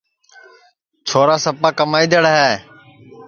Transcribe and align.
چھورا 1.07 1.35
سپا 1.43 1.69
کمائدڑ 1.79 2.23
ہے 2.35 2.51